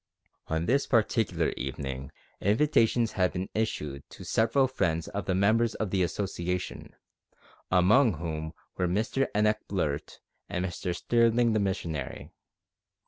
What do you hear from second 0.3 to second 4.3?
On this particular evening invitations had been issued to